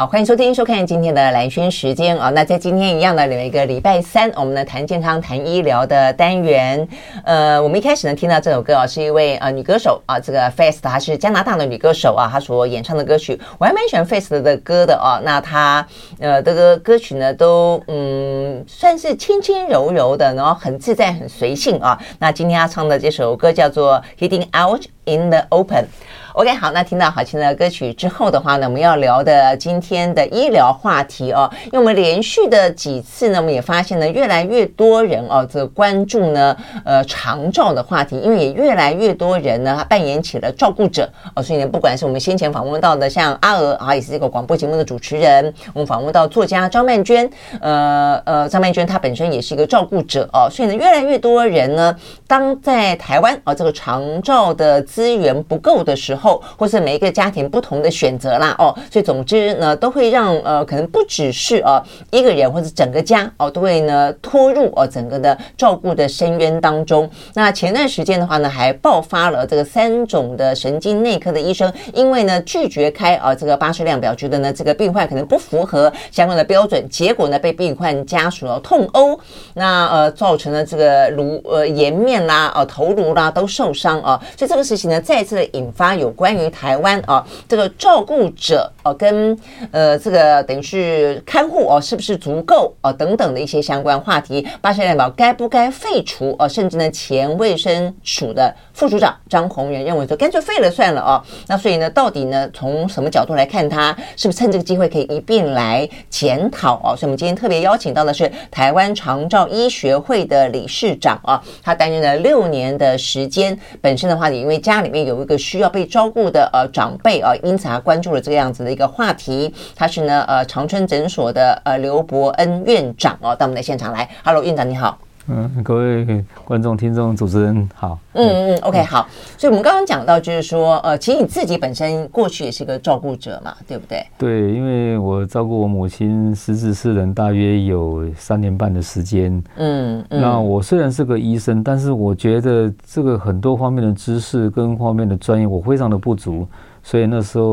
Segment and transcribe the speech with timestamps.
[0.00, 2.30] 好，欢迎收听收看今天的蓝轩时间啊。
[2.30, 6.88] 那在今天一样的有一个礼拜三，我们呢谈健康、谈医疗的单元。
[7.22, 15.20] 呃，我们一开始呢听到这首歌啊，是一位呃女歌手啊，这个 Face 她是加拿大的女歌手啊，她所演唱的歌曲，我还蛮喜欢 Face 的歌的哦。
[15.22, 15.86] 那她
[16.18, 22.00] 呃这个歌曲呢，都嗯算是轻轻柔柔的，然后很自在、很随性啊。
[22.18, 25.84] 那今天她唱的这首歌叫做《Hitting Out in the Open》。
[26.34, 47.28] OK，好，那听到好听的歌曲之后的话呢，我们要聊的今天的医疗话题哦，因为我们连续的几次呢，我们也发现呢，越来越多人哦，这、关注呢，呃，长照的话题，因为也越来越多人呢，他扮演起了照顾者哦，所以呢，不管是我们先前访问到的像阿娥啊，也是这个广播节目的主持人，我们访问到作家张曼娟，
[47.60, 51.92] 呃呃，张曼娟她本身也是一个照顾者哦，所以呢，越来越多人呢，
[52.28, 56.19] 当在台湾啊、这个长照的资源不够的时候。
[56.20, 58.76] 后或是每一个家庭不同的选择啦哦。
[58.90, 67.08] 所以总之呢都会让呃可能不只是呃一个人或者整个家哦都会呢拖入哦整个的照顾的深渊当中。
[67.34, 79.18] 那前段时间的话呢还爆发了这个三种的神经内科的医生因为呢拒绝开呃这个八岁量表觉得呢这个病患可能不符合相关的标准结果呢被病患家属啊痛殴
[79.54, 89.36] 那呃造成了这个颅呃颜面啦呃头颅啦都受伤啊所以这个事情呢再次的引发有关于台湾啊这个照顾者啊跟
[89.70, 94.46] 呃这个等于是看护哦是不是足够哦等等的一些相关话题。
[94.60, 119.54] 八仙代表该不该废除哦甚至呢前卫生署的副署长张宏源认为说干脆废了算了哦那所以呢到底呢从什么角度来看他是不是趁这个机会可以一并来检讨哦所以我们今天特别邀请到的是台湾长照医学会的理事长啊他担任了六年的时间本身的话你因为家里面有一个需要被照照顾的呃长辈啊，因此啊关注了这个样子的一个话题。
[119.76, 124.08] 他是呢呃长春诊所的呃刘伯恩院长哦，到我们的现场来。
[124.24, 124.96] Hello，院长你好。
[125.28, 127.96] 嗯，各位观众、听众、主持人好。
[128.14, 129.06] 嗯嗯，OK，好。
[129.38, 134.04] 所以，我们刚刚讲到，就是说，呃，其实你自己本身过去也是个照顾者嘛，对不对？
[134.18, 139.40] 对，因为我照顾我母亲十之四人，大约有三年半的时间。
[139.56, 146.44] 嗯，那我虽然是个医生，但是我觉得这个很多方面的知识跟方面的专业，我非常的不足。
[146.82, 147.44] 所以那时候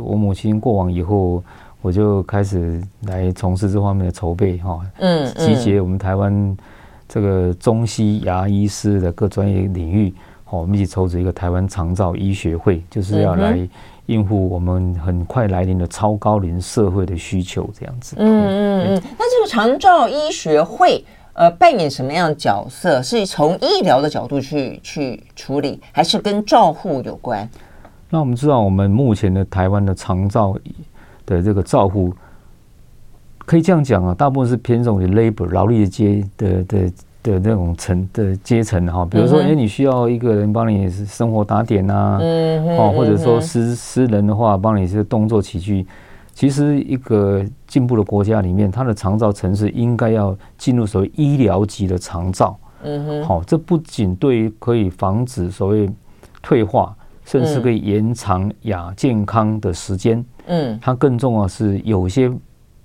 [0.00, 1.42] 我母亲过往以后，
[1.82, 4.80] 我就开始来从事这方面的筹备哈。
[5.00, 6.56] 嗯，集结我们台湾。
[7.08, 10.12] 这个中西牙医师的各专业领域，
[10.44, 13.56] 好、我们一起筹组一个台湾长照医学会，就是要来
[14.06, 18.16] 应付我们很快来临的超高龄社会的需求，这样子。
[18.18, 19.02] 嗯嗯嗯。
[19.18, 23.00] 那这个长照医学会，呃，扮演什么样的角色？
[23.02, 27.48] 是从医疗的角度去去处理，还是跟照护有关？
[28.10, 30.56] 那我们知道，我们目前的台湾的长照
[31.24, 32.12] 的这个照护。
[33.46, 36.92] 可以这样讲啊，大部分是偏重于 labor 劳力的阶的的
[37.22, 45.86] 的,那种层的阶层哈、比如说，哎、你需要一个人帮你生活打点啊，嗯、哦，或者说私私人的话，帮你些动作起居。
[46.34, 52.54] 其实，一个进步的国家里面，它的长照城市应该要进入所谓医疗级的长照。
[52.82, 55.88] 嗯哼，好、哦，这不仅对于可以防止所谓
[56.42, 60.22] 退化，甚至可以延长亚健康的时间。
[60.46, 62.30] 嗯，它更重要是有些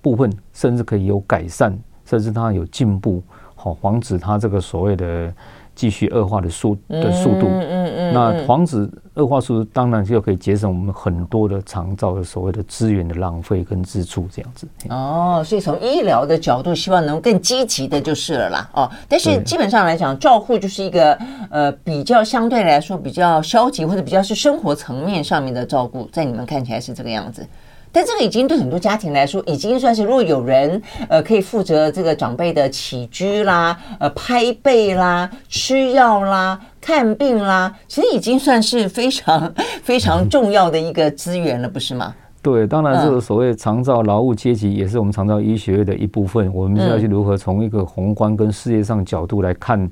[0.02, 3.22] 部分，甚至可以有改善，甚至它有进步，
[3.56, 5.34] 好、防止它这个所谓的
[5.74, 7.48] 继续恶化的速的速度。
[7.48, 14.68] 嗯嗯,嗯那防止恶化速度，当然就可以节省我们很多的长造的所谓的资源的浪费跟支出，这样子。
[14.90, 18.70] 哦，所以从医疗的角度，希望能更积极的就是了啦。
[18.74, 21.18] 哦，但是基本上来讲，照护就是一个
[21.50, 27.48] 呃比较相对来说比较消极，或者比较是生活层面上面的照顾，在你们看起来是这个样子。
[27.92, 30.04] 但这个已经对很多家庭来说，已经算是。
[30.04, 39.54] 如果有人呃可以负责这个长辈的起居啦、呃拍背啦、吃药啦、看病啦，其实已经算是非常
[39.84, 42.16] 非常重要的一个资源了，不是吗？
[42.42, 46.52] 对，当然这个所谓长造劳务阶级也是我们长造医学院的一部分。
[46.54, 49.90] 我们现在去如何从一个宏观跟世界上角度来看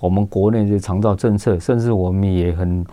[0.00, 2.84] 我们国内的长造政策，甚至我们也很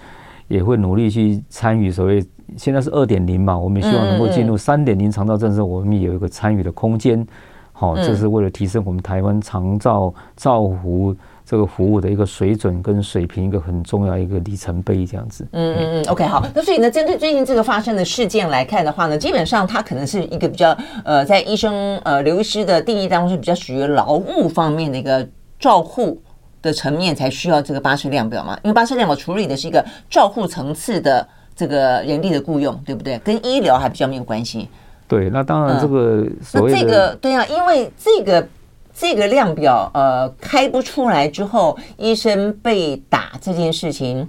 [0.48, 2.24] 也会努力去参与所谓。
[2.58, 7.26] 现在是二点零嘛，我们希望能够进入三点零长照政策，我们也有一个参与的空间。
[7.72, 11.16] 好，这是为了提升我们台湾长照照护
[11.46, 15.48] 这个服务的一个水准跟水平，一个很重要一个里程碑，这样子。
[15.54, 16.46] 嗯嗯嗯，OK，好。
[16.54, 25.26] 那所以呢，针对最近这个发生的事件来看的话呢，基本上它可能是一个比较呃，在医生呃刘医师的定义当中是比较属于劳务方面的一个
[25.58, 26.22] 照护
[26.62, 31.26] 的层面才需要这个巴士量表嘛，因为巴士量表处理的是一个照护层次的。
[31.60, 33.20] 这个人力的雇佣对不对？
[33.20, 34.70] 跟医疗还比较没有关系。
[35.10, 38.48] 对那当然这个所以这个对啊因为这个
[38.94, 44.26] 这个量表呃开不出来之后医生被打这件事情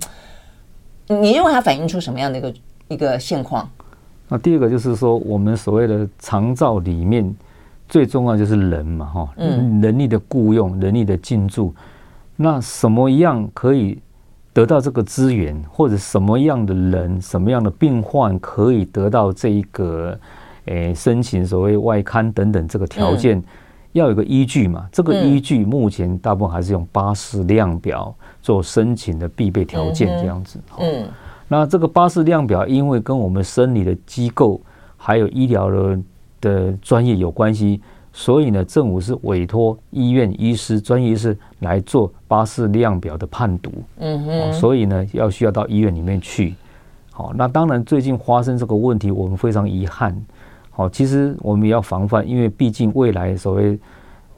[1.06, 2.55] 你认为它反映出什么样的一个
[2.88, 3.69] 一个现况
[4.26, 7.31] 那第二个就是说我们所谓的长照里面
[7.87, 11.75] 最重要就是人嘛哈人力的雇佣人力的进驻
[12.37, 13.99] 那什么样可以
[14.52, 20.19] 得到这个资源，或者什么样的人，什么样的病患可以得到这一个，
[20.64, 23.43] 诶，申请所谓外刊等等这个条件，
[23.93, 24.88] 要有个依据嘛。
[24.91, 31.06] 这个依据目前大部分还是用巴氏量表做申请的必备条件，这样子，嗯。
[31.47, 34.61] 那这个巴氏量表，因为跟我们生理的机构
[34.97, 35.99] 还有医疗的
[36.41, 37.81] 的专业有关系，
[38.20, 43.72] 所以呢，政府是委托医院医师、专业医师来做巴氏量表的判读。
[43.96, 44.52] 嗯哼。
[44.52, 46.55] 所以呢，要需要到医院里面去。
[47.11, 50.14] 好，那当然最近发生这个问题，我们非常遗憾。
[50.70, 53.78] 好，其实我们也要防范，因为毕竟未来所谓。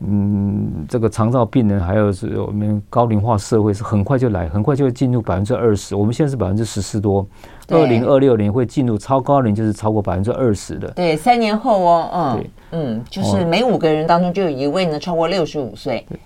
[0.04, 5.94] 嗯，这个肠道病人还有是我们高龄化社会是很快就来，很快就会进入百分之二十。
[5.94, 7.24] 我们现在是百分之十四多，
[7.68, 10.90] 二零二六年会进入超高龄，就是超过百分之二十的。
[10.90, 16.04] 对，三年后哦，嗯，嗯，就是每五个人当中就有一位呢超过六十五岁。
[16.08, 16.18] 对，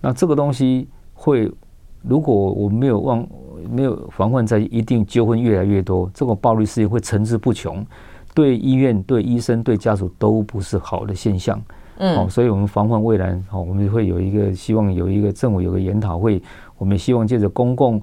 [0.00, 1.50] 那这个东西会，
[2.02, 3.26] 如果我们没有忘
[3.68, 7.84] 没有防范在，一定纠纷越来越多，这种暴力事件会层出不穷，
[8.32, 11.60] 对医院、对医生、对家属都不是好的现象。
[11.98, 16.42] 嗯，好，所以我们防范未然，好，我们会有一个希望，有一个政委有个研讨会，
[16.76, 18.02] 我们希望借着公共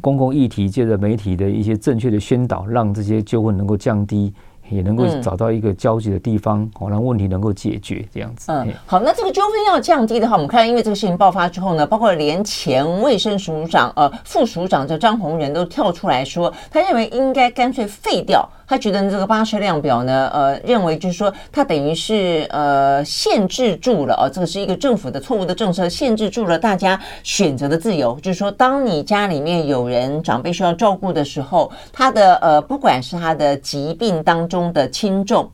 [0.00, 4.32] 公共议题，借着媒体的一些正确的宣导，让这些纠纷能够降低。
[4.70, 8.52] 也能够找到一个交集的地方，好、嗯，让问题能够解决这样子。
[8.52, 18.48] 嗯，好，那这个纠纷要降低的话，我们看，因为这个事情爆发之后呢，包括连前卫生署长、呃副署长这张宏仁都跳出来说，他认为应该干脆废掉。
[18.70, 28.20] 他觉得这个巴氏量表呢，呃，认为就是说，他等于是呃限制住了啊、呃，这个是一个政府的错误的政策，限制住了大家选择的自由。
[28.20, 34.57] 就是说，当你家里面有人长辈需要照顾的时候，他的呃不管是他的疾病当中。
[34.58, 35.48] 中的轻重，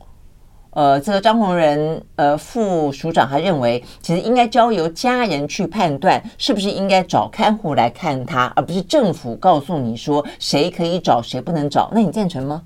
[0.71, 11.91] 呃，这个张宏仁呃副署长他认为，其实应该交由家人去判断，是不是应该找看护来看他，而不是政府告诉你说谁可以找，谁不能找。
[11.93, 12.63] 那你赞成吗？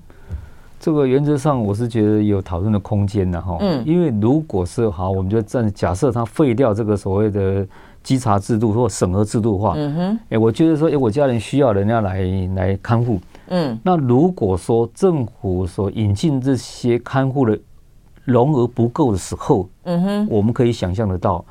[0.80, 7.66] 这个原则上我是觉得有讨论的空间的哈，嗯，因为如果是好，我们就暂假设他废掉这个所谓的
[8.02, 12.22] 稽查制度或审核制度的话，嗯哼，哎，我觉得说，哎，我家人需要人家来
[12.56, 13.20] 来看护。
[13.52, 17.58] 嗯，那如果说政府所引进这些看护的
[18.24, 21.44] 容额不够的时候，嗯哼，我们可以想象得到，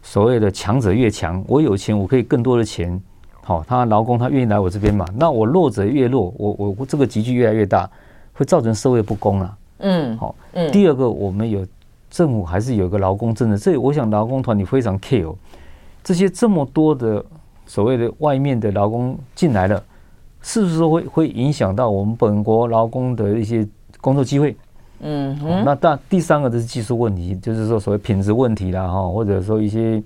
[0.00, 3.00] 所谓的强者越强，我有钱，我可以更多的钱，
[3.42, 7.90] 好，他劳工他愿意来我这边嘛，那我弱者越弱，我我我这个集聚越来越大，
[8.32, 9.58] 会造成社会不公啊。
[9.78, 11.66] 嗯，好，嗯，第二个，我们有
[12.10, 15.34] 政府还是有个劳工政策，这我想劳工团体非常 care，
[16.04, 17.24] 这些这么多的
[17.66, 19.82] 所谓的外面的劳工进来了。
[20.42, 23.66] 是不是会会影响到我们本国劳工的一些
[24.00, 24.56] 工作机会？
[25.02, 30.02] 嗯哼，那但第三个就是技术问题，就是说所谓品质问题啦哈，或者说一些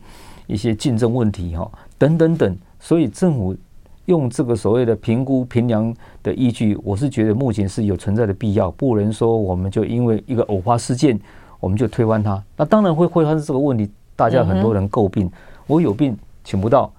[0.46, 2.56] 一些竞争问题哈，等等等。
[2.78, 3.56] 所以政府
[4.04, 5.92] 用这个所谓的评估评量
[6.22, 11.18] 的依据，我是觉得目前是有存在的必要，不能说我们就因为一个偶发事件，
[11.58, 12.40] 我们就推翻它。
[12.56, 15.30] 那当然会会发生这个问题，大家很多人诟病，
[15.66, 16.92] 我有病请不到，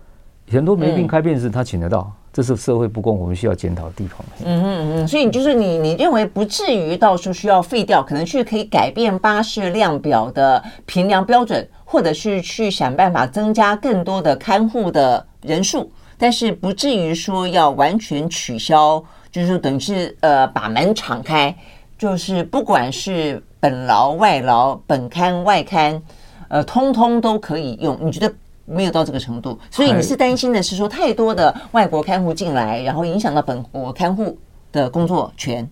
[0.50, 2.12] 很多没病开病时他请得到。
[2.36, 4.20] 这是社会不公，我们需要检讨的地方。
[4.44, 19.02] 嗯嗯嗯，所以就是你你认为不至于到时候需要废掉，可能去可以改变巴士量表的评量标准，或者是去想办法增加更多的看护的人数，但是不至于说要完全取消，
[19.32, 21.56] 就是等于是呃把门敞开，
[21.98, 26.04] 就是不管是本劳外劳、本看外看，
[26.50, 27.98] 呃，通通都可以用。
[28.02, 28.36] 你觉得？
[28.66, 34.38] 没有到这个程度，所以你是担心的是说太多的外国看护进来，然后影响到本国看护
[34.72, 35.68] 的工作权。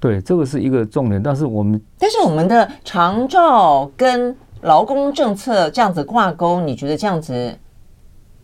[0.00, 1.20] 对，这个是一个重点。
[1.20, 7.58] 但是我们，但是我们的长照跟劳工政策这样子挂钩，你觉得这样子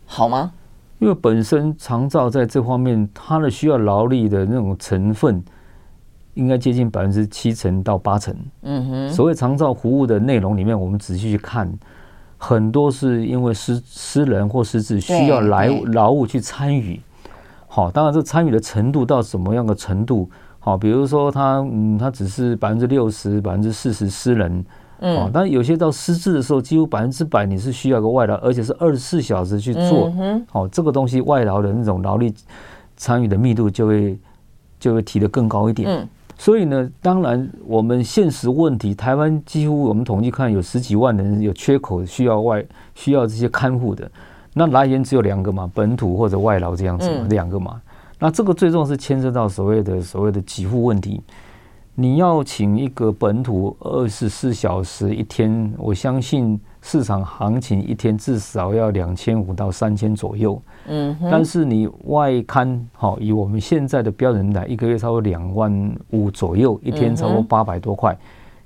[0.05, 0.51] 好吗？
[0.99, 5.41] 因为本身长照在这方面，它的需要劳力的那种成分，
[6.35, 8.35] 应该接近百分之七成到八成。
[8.63, 11.73] 嗯哼，所谓长照服务的内容里面，我们仔细去看。
[12.47, 17.01] 很多是因为私私人或私自需要来劳务去参与，
[17.67, 24.63] 好，当然这参与的程度到什么样的程度，好，比如说他嗯，他只是百分之六十、百分之四十私人，
[24.99, 30.13] 嗯，但有些到失智的时候，几乎百分之百你是需要个外劳，而且是二十四小时去做，
[30.51, 32.35] 好，这个东西外劳的那种劳力
[32.95, 34.19] 参与的密度就会
[34.79, 36.07] 就会提得更高一点，嗯，
[36.37, 42.65] 所以呢，当然我们现实问题，台湾几乎我们统计看有十几万人有缺口，需要外
[42.95, 44.11] 需要这些看护的，
[44.53, 47.81] 那来源只有两个嘛，本土或者外劳这样子嘛，两个嘛。
[48.19, 51.21] 那这个最重要是牵涉到所谓的所谓的给付问题。
[51.95, 60.61] 你要请一个本土二十四小时一天，我相信市场行情一天至少要两千五到三千左右。
[60.87, 68.15] 嗯，但是你外刊，好，以我们现在的标准来，一个月超过两万五左右，一天超过八百多块，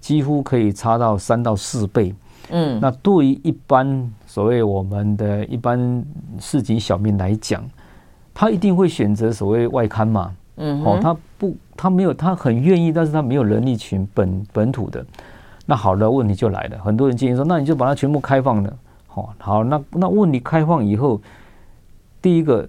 [0.01, 2.13] 几乎可以差到三到四倍。
[2.51, 6.05] 嗯，那对于一般所谓我们的一般
[6.41, 7.63] 市井小民来讲，
[8.35, 10.35] 他一定会选择所谓外刊嘛。
[10.57, 11.57] 嗯，好，他不。
[11.81, 15.07] 他没有，他很愿意，但是他没有能力群本本土的。
[15.71, 18.75] 那好的问题就来了，很多人建议说，那你就把它全部开放了。
[19.07, 21.21] 好，好，那那问题开放以后，
[22.23, 22.67] 第一个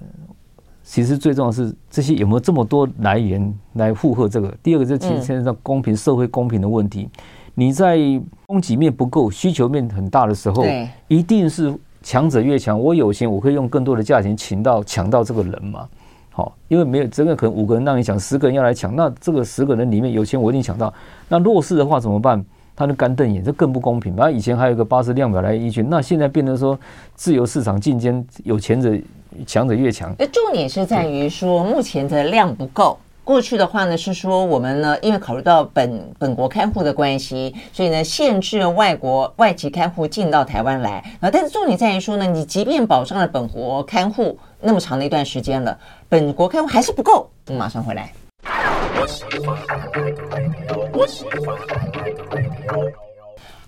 [0.84, 4.54] 其实最重要是这些有没有这么多来源来负荷这个？
[4.62, 7.08] 第二个是其实现在公平社会公平的问题。
[7.56, 7.98] 你在
[8.46, 10.66] 供给面不够，需求面很大的时候，
[11.08, 12.78] 一定是强者越强。
[12.78, 15.88] 我有钱，我可以用更多的价钱请到抢到这个人嘛。
[16.32, 20.94] 好，因为没有真的可能五个人让你抢，十个人要来抢，那这个十个人里面有钱我一定抢到。
[21.30, 22.44] 那弱势的话怎么办？
[22.80, 24.16] 他就干瞪眼，这更不公平。
[24.16, 26.80] 那以前还有一个巴氏量表来依据，那现在变成说
[27.14, 28.98] 自由市场竞争，有钱者
[29.46, 30.16] 强者越强。
[30.18, 32.98] 那重点是在于说目前的量不够。
[33.26, 41.30] 过去的话呢，是说我们呢，因为考虑到本本国看护的关系，所以呢，限制外国外籍看护进到台湾来啊。
[41.30, 47.30] 但是重点在于说呢，你即便保障了本国看护那么长的一段时间了，本国看护还是不够。
[47.48, 48.14] 我们马上回来。
[52.72, 53.09] Oh.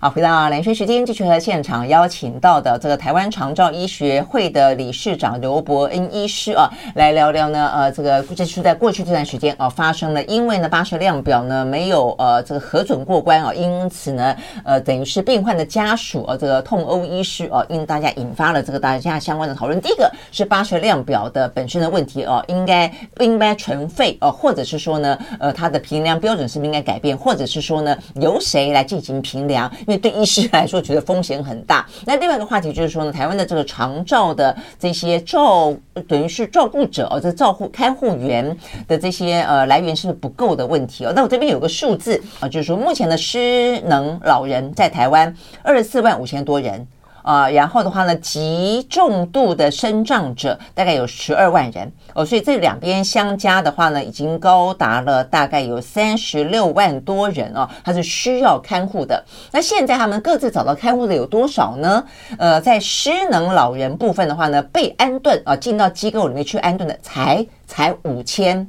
[0.02, 7.70] 好，回到兰萱时间，继续和现场邀请到的这个台湾长照医学会的理事长刘伯恩医师啊，来聊聊呢。
[7.72, 19.80] 呃，这个这是在过去这段时间啊发生了，因为呢巴氏量表呢没有呃这个核准过关啊，因此呢呃等于是病患的家属啊这个痛殴医师啊，因大家引发了这个大家相关的讨论。
[19.80, 29.70] 第一个是巴氏量表的本身的问题啊，应该不应该存废啊，或者是说呢呃它的评量标准是不是应该改变，或者是说呢由谁来进行评量？
[29.96, 31.86] 对医师来说，觉得风险很大。
[32.04, 35.74] 那另外一个话题就是说呢，台湾的这个长照的这些照，
[36.06, 38.56] 等于是照顾者哦，这照护看护员
[38.86, 41.12] 的这些呃来源是不是不够的问题哦。
[41.14, 46.86] 那我这边有个数字啊，就是说目前的失能老人在台湾二十四万五千多人。
[47.22, 59.24] 啊、然后的话呢，极重度的身障者大概有十二万人哦，所以这两边相加的话呢，已经高达了大概有三十六万多人哦，他是需要看护的。
[59.52, 62.04] 那现在他们各自找到看护的有多少呢？
[62.38, 68.68] 呃，在失能老人部分的话呢，被安顿啊、呃，进到机构里面去安顿的才才五千，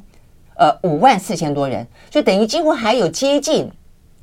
[0.55, 3.71] 呃，五万四千多人，就等于几乎还有接近。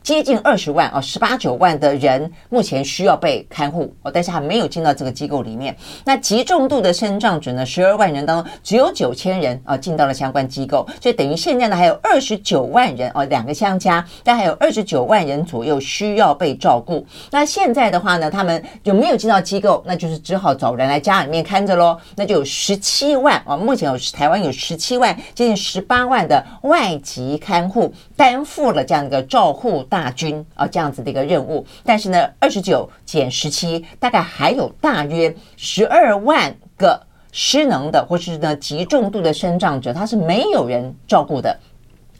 [0.02, 5.76] 接近二十万啊，十八九万的人目前需要被看护哦，但是还没有进到这个机构里面。
[6.04, 17.06] 那极重度的肾脏者呢，十二万人当中只有九千人啊进到了相关机构，所以等于现在呢还有二十九万人哦，两个相加，但还有二十九万人左右需要被照顾。
[17.30, 19.82] 那现在的话呢，他们就没有进到机构？
[19.86, 21.96] 那就是只好找人来家里面看着喽。
[22.16, 36.98] 那就有十七万啊，目前有台湾有十七万，接近十八万的外籍看护担负了这样一个照护大军啊，这样子的一个任务，但是呢，二十九减十七，大概还有大约十二万个
[37.32, 41.58] 失能的，或是呢极重度的生障者，他是没有人照顾的。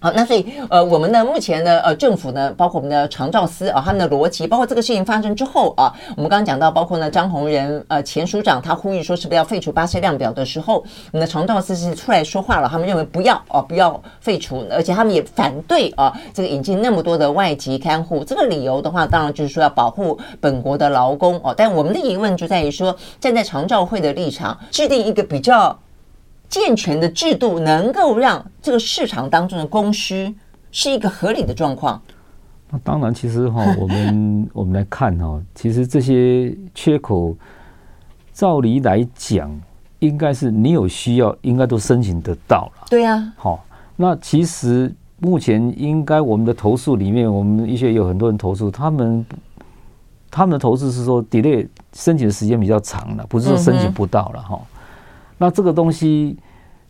[0.03, 10.77] 好，那所以呃，我们呢目前呢呃政府呢，包括我们的长照司啊，他们的逻辑，包括这个事情发生之后啊，我们刚刚讲到，包括呢张宏仁呃前署长他呼吁说是不是要废除巴氏量表的时候，
[11.13, 25.79] 我们的长照司是出来说话了，他们认为不要哦、不要废除，而且他们也反对啊这个引进那么多的外籍看护，这个理由的话，当然就是说要保护本国的劳工哦、但我们的疑问就在于说，站在长照会的立场，制定一个比较。
[26.51, 30.35] 健全的制度能够让这个市场当中的供需
[30.73, 32.03] 是一个合理的状况。
[32.69, 37.37] 那当然，其实哈， 我们我们来看哈，其实这些缺口，
[38.33, 39.49] 照理来讲，
[40.01, 42.87] 应该是你有需要，应该都申请得到了。
[42.91, 43.33] 对呀。
[43.37, 43.65] 好，
[43.97, 49.25] 那其实目前应该我们的投诉里面，我们一些有很多人投诉，他们
[50.31, 54.59] 他们的投诉是说，delay 申请的时间比较长了，不是说申请不到了哈。
[54.61, 54.67] 嗯
[55.43, 56.37] 那这个东西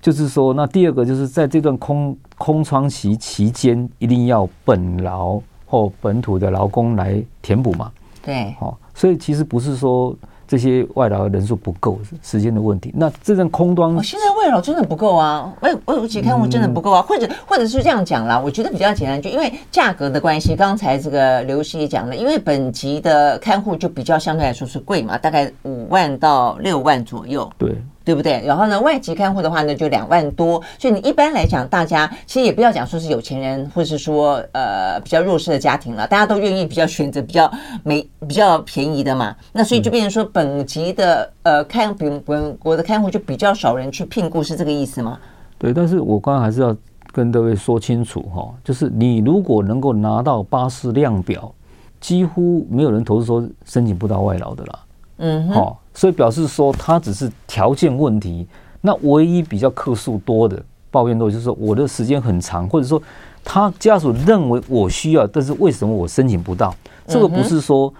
[0.02, 7.92] 就是说，那第二个就是在这段空空窗期期间，一定要本劳或本土的劳工来填补嘛。
[8.21, 10.12] 对，好，所以其实不是说
[10.49, 12.92] 这些外劳人数不够，时间的问题。
[12.92, 20.57] 那这阵空端，哦，现在外劳真的不够啊，外外籍看护真的不够啊，嗯、或者或者是这样讲啦，我觉得比较简单，就因为价格的关系。
[20.57, 27.49] 刚才这个刘医师也讲了，因为本级的看护就比较相对来说是贵嘛，大概五万到六万左右。
[27.57, 27.76] 对。
[28.02, 28.42] 对不对？
[28.45, 30.61] 然后呢，外籍看护的话呢，就两万多。
[30.78, 37.50] 所以你一般来讲，大家其实也不要讲说是有钱人，或是说呃比较弱势的家庭了，大家都愿意比较选择比较
[37.85, 39.37] 没比较便宜的嘛。
[39.52, 45.19] 那所以就变成说，本级的呃看本本国的看护就比较少人去聘雇，是这个意思吗？
[45.59, 46.75] 对，但是我刚刚还是要
[47.12, 51.52] 跟各位说清楚哈，就是你如果能够拿到巴士量表，
[52.00, 54.78] 几乎没有人投诉说申请不到外劳的啦。
[55.19, 55.80] 嗯，好。
[55.94, 58.47] 所以表示说，他只是条件问题。
[58.80, 63.00] 那唯一比较客诉多的抱怨多，就是说我的时间很长，或者说
[63.44, 66.75] 他家属认为我需要，但是为什么我申请不到？
[67.06, 67.92] 这个不是说，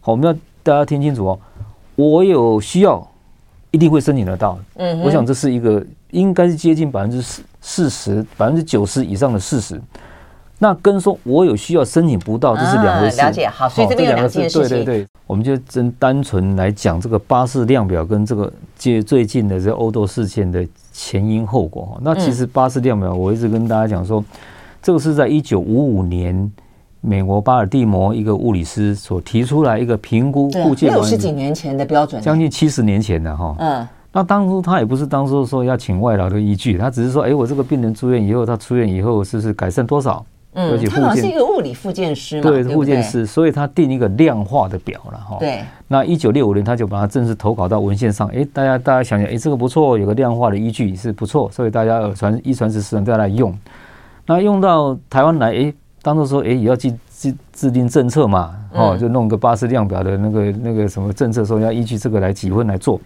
[0.00, 0.32] 好，我们要
[0.62, 1.38] 大家听清楚哦。
[1.96, 3.04] 我有需要，
[3.72, 4.58] 一定会申请得到。
[4.76, 9.80] 嗯，我想这是一个应该是接近百分之四四十、百分之九十以上的事实。
[10.58, 13.16] 那跟说我有需要申请不到，这是两回事。
[13.16, 14.68] 了解，好，所以这边有两件事情。
[14.68, 22.00] 对对对，我们就真单纯来讲这个巴氏量表跟这个接最近的这欧洲事件的前因后果哈。
[22.02, 24.24] 那其实巴氏量表，我一直跟大家讲说，
[24.82, 26.50] 这个是在一九五五年
[27.00, 33.54] 美国巴尔的摩一个物理师所提出来一个评估固件，六十几年前的标准，将近七十年前的哈。
[33.60, 33.88] 嗯。
[34.12, 40.26] 那当初他也不是当初说要请外劳的依据，他只是说，哎，我这个病人住院以后，他出院以后是不是改善多少？
[40.52, 45.36] 嗯，他好像是一个物理复健师嘛，对，复健师，所以他定一个量化的表了哈。
[45.38, 53.56] 对，那一九六五年他就把它正式投稿到文献上，哎，大家大家想想，哎，这个不错，有个量化的依据是不错，所以大家耳传一传十，十传再来用。
[54.26, 63.00] 那用到台湾来，哎，当做说，哎，也要制制制定政策嘛，哦，就弄个巴氏量表的那个那个什么政策，说要依据这个来几分来做。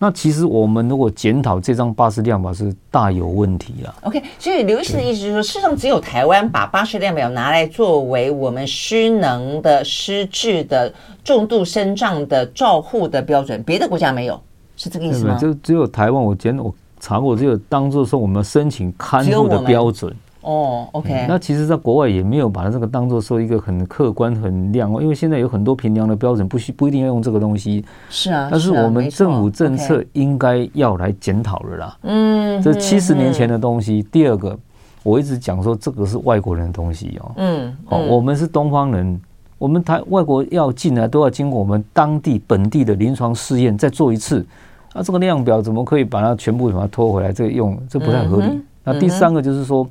[0.00, 3.94] 那其实我们如果检讨这张巴士量表是大有问题了。
[4.02, 10.92] OK，所以刘医师的意思就是说，事实上只有台湾把巴士量表拿来作为我们失能的、失智的、
[11.24, 14.40] 重度身障的照护的标准，别的国家没有，
[14.76, 15.36] 是这个意思吗？
[15.40, 20.14] 就只有台湾，我检我查过，只有当做说我们申请看护的标准。
[20.48, 21.26] 哦、嗯。
[21.28, 27.84] 那其实，在国外也没有把它这个当做说一个很客观、很量哦，因为现在有很多评量的标准，不需不一定要用这个东西。
[28.08, 31.98] 是啊，但是我们政府政策应该要来检讨了啦。
[32.02, 34.02] 嗯，这七十年前的东西。
[34.10, 34.58] 第二个，
[35.02, 37.32] 我一直讲说这个是外国人的东西哦。
[37.36, 37.76] 嗯。
[37.90, 39.20] 哦，我们是东方人，
[39.58, 44.46] 我们台外国要进来都要经过我们当地本地的临床试验再做一次。
[44.94, 47.30] 那这个量表怎么可以把它全部把它拖回来？
[47.32, 48.58] 这个用这不太合理。
[48.82, 49.86] 那第三个就是说。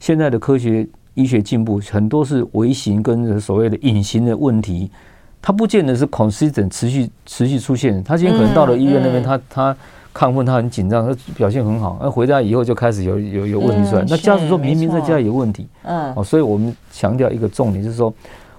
[0.00, 0.84] 现在的科学
[1.14, 4.90] 医学进步很多是微型跟所谓的隐形的问题，
[5.42, 8.02] 它不见得是 consistent 持续持续出现。
[8.02, 9.76] 他今天可能到了医院那边，他他
[10.14, 14.04] 亢奋，他很紧张，他表现很好，那回家以后就开始有有有问题出来。
[14.08, 18.12] 那家属说明明在家里有问题，嗯，哦，所以我们强调一个重点就是说，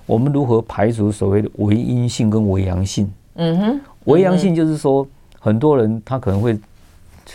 [0.06, 3.12] 我们如何排除所谓的伪阴性跟伪阳性。
[3.36, 5.08] 嗯哼，伪阳性就是说
[5.40, 6.58] 很多人他可能会。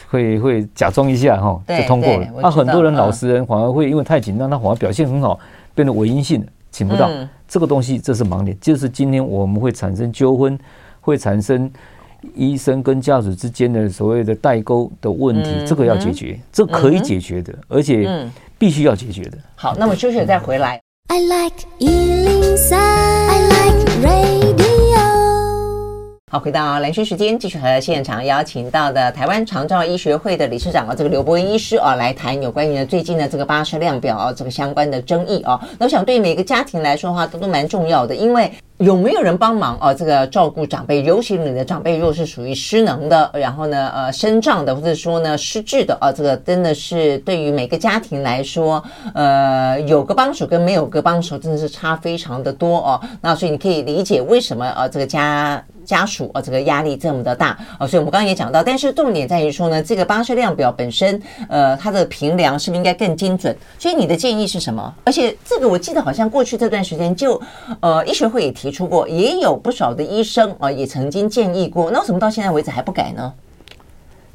[0.08, 2.26] 会会假装一下哈，就通过了。
[2.36, 5.38] 那、啊、很多人老实人反而会因为太紧张，他反而表现很好，
[5.74, 8.56] 变得伪阴性，请不到、嗯、这个东西，这是盲点。
[8.60, 10.58] 就是今天我们会产生纠纷，
[11.00, 11.70] 会产生
[12.34, 18.28] 医生跟家属之间的所谓的代沟的问题，嗯、这个要解决，嗯、这可以解决的，嗯、而且
[18.58, 19.38] 必须要解决的。
[19.54, 20.80] 好，那么休息再回来。
[21.08, 22.35] I like
[26.38, 35.60] 回到兰萱时间，继续和现场邀请到的台湾长照医学会的理事长啊，这个刘伯温医师啊，来谈有关于呢最近的这个巴氏量表啊，这个相关的争议啊。
[35.78, 48.82] 那我想对每个家庭来说的话，都都蛮重要的，因为有没有人帮忙啊，这个照顾长辈，尤其你的长辈若是属于失能的，然后呢，呃，身障的，或者说呢失智的啊，这个真的是对于每个家庭来说，
[49.14, 53.00] 呃，有个帮手跟没有个帮手，真的是差非常的多哦。
[53.22, 55.64] 那所以你可以理解为什么啊，这个家。
[55.86, 61.18] 家属啊，这个压力这么的大啊，所以我们刚刚也讲到，但是重点在于说呢，这个巴氏量表本身，
[61.48, 63.56] 呃，它的评量是不是应该更精准？
[63.78, 64.92] 所以你的建议是什么？
[65.04, 67.40] 而且这个我记得好像过去这段时间就，
[67.80, 73.32] 呃，医学会也提出过，也有不少的医生啊，也曾经建议过，那为什么到现在为止还不改呢？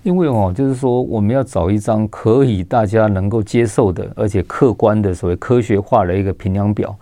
[0.03, 6.95] 因为哦，就是说我们要找一张可以大家能够接受的，而且客观的所谓科学化的一个评量表。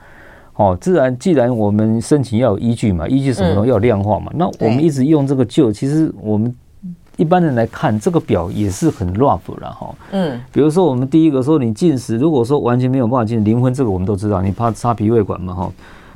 [0.59, 3.65] 哦，自然，既然我们申请要有依据嘛，依据什么呢？
[3.65, 4.29] 要量化嘛。
[4.35, 6.53] 那我们一直用这个旧，其实我们
[7.15, 9.95] 一般人来看这个表也是很 rough 了哈。
[10.11, 15.71] 嗯，比如说我们第一个说你进食，如果说完全没有办法进食，零分这个我们都知道，你怕插鼻胃管嘛哈。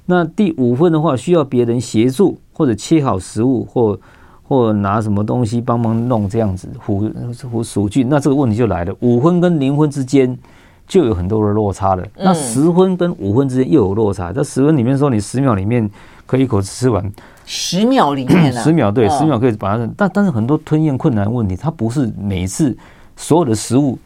[0.07, 3.97] 那第五分的话，需要别人协助或者切好食物或
[4.43, 8.93] 或拿什么东西帮忙弄这样子，唬唬属菌，那这个问题就来了。
[8.99, 10.37] 五分跟零分之间
[10.87, 12.03] 就有很多的落差了。
[12.17, 14.31] 那十分跟五分之间又有落差。
[14.31, 15.89] 在十分里面说，你十秒里面
[16.25, 17.03] 可以一口吃完。
[17.45, 19.89] 十秒里面， 十秒对，十秒可以把它。
[19.97, 22.75] 但但是很多吞咽困难问题，它不是每一次
[23.15, 23.97] 所有的食物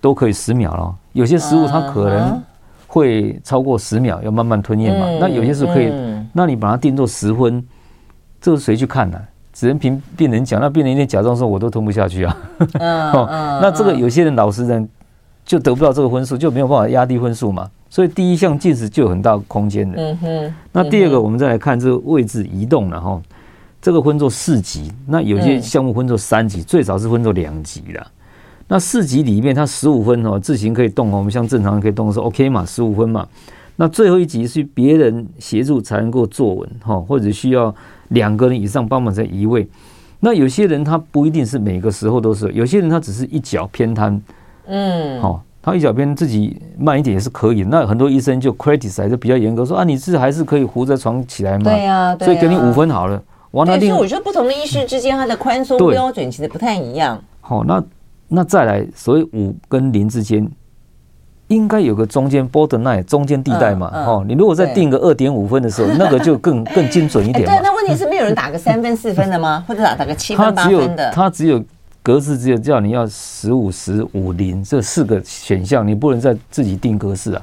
[0.00, 0.94] 都可以十秒了。
[1.12, 2.42] 有些食物它可能
[2.86, 5.06] 会超过十秒，要慢慢吞咽嘛。
[5.20, 5.92] 那有些是可以，
[6.32, 7.62] 那你把它定做十分，
[8.40, 9.18] 这个谁去看呢？
[9.52, 12.36] 只能凭病人讲，那病人一定假装说我都吞不下去啊。
[12.74, 13.10] 嗯，
[13.62, 14.86] 那这个有些人老实人
[15.46, 17.70] 就得不到这个分数，就没有办法压低分数嘛。
[17.88, 19.96] 所以第一项进食就有很大空间的。
[19.96, 20.54] 嗯哼。
[20.72, 23.22] 那第二个，我们再来看这个位置移动了哈。
[23.80, 28.06] 这个分作四级，那有些项目分作三级，最少是分作两级的。
[28.68, 33.26] 那四级里面，它十五分哦，自行可以动哦，我们像正常人可以动的时候 OK 嘛，十五分嘛。
[33.76, 37.74] 那最后一级是别人协助才能够坐稳哈，或者需要。
[38.10, 39.68] 两个人以上帮忙在移位，
[40.20, 44.22] 那有些人他不一定是每个时候都是，有些人他只是一脚偏瘫，
[44.66, 47.62] 嗯，好，他一脚偏自己慢一点也是可以。
[47.64, 51.64] 那很多医生就 criticize 就比较严格，说啊，你是还是可以扶着床起来嘛？
[51.64, 53.22] 对呀，所以给你五分好了。
[53.52, 57.18] 完了，所以我觉得不同的医师之间他的宽松标准其实不太一样。
[57.40, 57.82] 好，那
[58.28, 60.48] 那再来，所以五跟零之间。
[61.48, 67.44] 应该有个中间 borderline 中间地带嘛，哦，你如果再定个二点五分的时候，那个就更更精准一点。
[67.46, 69.64] 对，那问题是没有人打个三分四分的吗？
[69.68, 71.08] 或者打打个七分八分的？
[71.12, 71.62] 他只有
[72.06, 77.42] 格式，只有叫你要十五十五零这四个选项，你不能再自己定格式啊。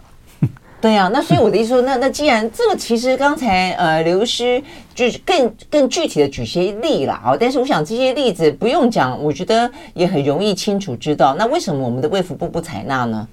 [0.79, 4.63] 对啊，那所以我的意思说，那 那既然这个其实刚才呃刘医师
[4.95, 11.35] 就是更更具体的举些例了啊，但是我想这些例子不用讲，我觉得也很容易清楚知道。
[11.35, 13.27] 那为什么我们的卫福部不采纳呢？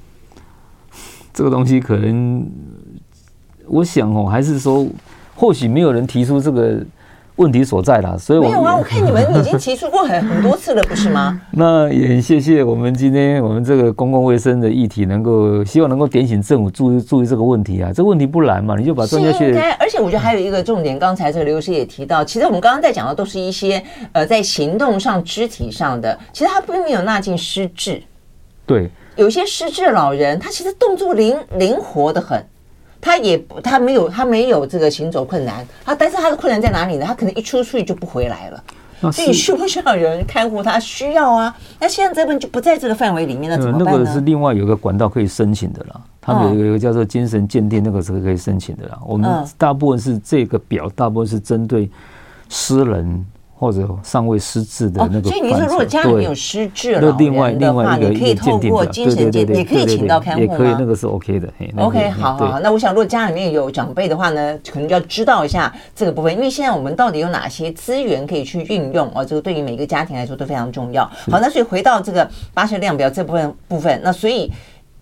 [1.33, 2.45] 这个东西可能，
[3.69, 4.85] 我想哦，还是说，
[5.37, 6.85] 或许没有人提出这个
[7.37, 8.17] 问题所在啦。
[8.19, 11.41] 所以我没有啊，我看你们已经 提出过很很多次了，不是吗？
[11.53, 17.91] 那也很谢谢我们今天我们这个公共卫生的议题，能够希望能够点醒政府注意注意这个问题啊。
[17.95, 19.59] 这个问题不难嘛，你就把专家学。
[19.79, 28.03] 而且我觉得还有一个重点，刚才这个刘医师也提到，其实我们刚刚在讲的都是一些呃在行动上、肢体上的，其实他并没有纳进失智。
[28.67, 28.91] 对。
[29.17, 32.43] 有些失智老人，他其实动作灵灵活的很，
[33.01, 37.07] 他也他没有他没有这个行走困难，他但是他的困难在哪里呢？
[37.07, 40.79] 他可能一出去就不回来了，所以需不需要有人看护他？
[40.79, 41.57] 需要啊。
[41.79, 44.01] 那现在这本就不在这个范围里面了，怎么办呢？
[44.01, 48.99] 那个是另外有个管道可以申请的啦，他们有一个叫做精神鉴定，那个是可以申请的啦。
[49.07, 51.91] 我们大部分是这个表，大部分是针对
[52.49, 53.25] 私人。
[53.61, 60.53] 或者尚未失智的那个，所以你说如果家里面有失智了，那另外另外一个可以透过精神鉴定，也可以请到看护吗？
[60.53, 61.47] 也可以，那个是 OK 的。
[61.77, 71.05] OK，好好，那我想如果家里面有长辈的话呢，可能就要知道一下这个部分，因为现在我们到底有哪些资源可以去运用哦，这个对于每个家庭来说都非常重要。
[71.31, 74.51] 好，那所以回到这个巴氏量表这部分部分，那所以。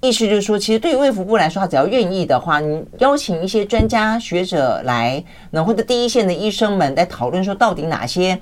[0.00, 8.38] 意思就是说，其实对于卫福部来说，他只要愿意的话，你邀请一些专家学者来，那或者第一线的医生们来讨论说，到底哪些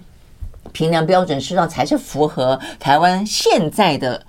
[0.72, 4.20] 评量标准实际上才是符合台湾现在的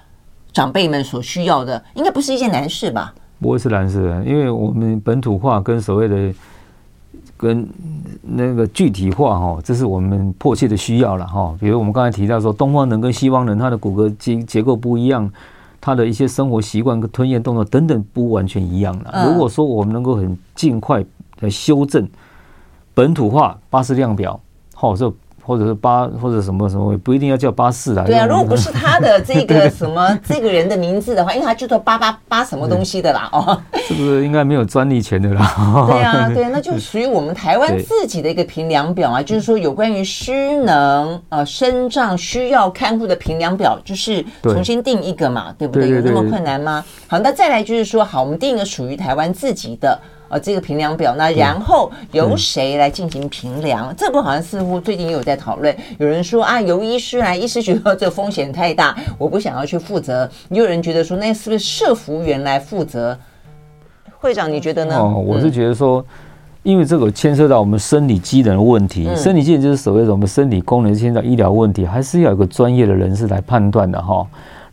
[0.53, 3.13] 长辈们所需要的，应该不是一件难事吧？
[3.41, 6.33] 不会是难事，因为我们本土化跟所谓的
[7.35, 7.67] 跟
[8.21, 11.53] 那个具体化哈，这是我们迫切的需要了哈。
[11.59, 15.29] 比如我们刚才提到说，东方人跟西方人他的骨骼结结构不一样。
[15.79, 19.25] 他的一些生活习惯跟吞咽动作等等不完全一样了。
[19.27, 21.03] 如果说我们能够很尽快
[21.39, 22.07] 来修正
[22.93, 24.39] 本土化巴氏量表，
[24.73, 25.13] 好，这。
[25.47, 28.03] 或者是八或者什么什么，不一定要叫八四来。
[28.03, 33.57] 对啊，如果不是他的 这个什么这个人的名字的话，因为他就叫八八八什么东西的啦， 哦，
[33.87, 35.87] 是不是应该没有专利权的啦？
[35.87, 45.87] 对啊， 对，那就属于我们台湾自己的一个评量表啊，就是说有关于失能呃身障需要看护的评量表，就是重新定一个嘛，对不对？
[45.87, 46.83] 有那么困难吗？
[47.07, 49.97] 好，那再来就是说，好，我们定一个属于台湾自己的。
[50.29, 53.93] 呃，这个评量表，那然后由谁来进行评量？
[53.95, 55.75] 这不好像似乎最近也有在讨论。
[55.99, 60.29] 有人说啊，由医师来，医师觉得这风险太大， 我不想要去负责。
[60.49, 63.17] 也有人觉得说，那是不是社服员来负责？
[64.19, 64.97] 会长，你觉得呢？
[64.97, 66.03] 哦，我是觉得说，
[66.63, 74.25] 因为这个牵涉到我们生理机能的问题，生理机能就是所谓的我们身体功能牵涉到医疗问题，还是要有个专业的人士来判断的哈。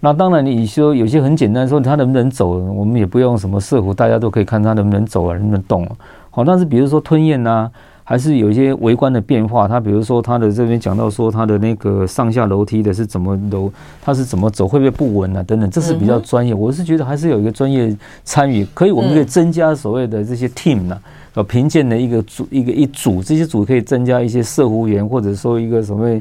[0.04, 5.82] 那当然，你说有些很简单，说他能不能走，我们也不用什么摄护，大家都可以看他能不能走啊，能不能动。
[5.86, 5.96] 啊
[6.28, 7.70] 好，但是比如说吞咽呐，
[8.04, 9.66] 还是有一些微观的变化。
[9.66, 16.52] 他比如说他的这边讲到说他的那个上下楼梯的是怎么楼，他是怎么走，会不会不稳啊等等，这是比较专业。
[16.52, 21.00] 我是觉得还是有一个专业参与，可以我们可以增加所谓的这些 team 呢，
[21.32, 26.20] 呃，评鉴的一个组一个一组，这些组可以增加一些摄护员，或者说一个什么。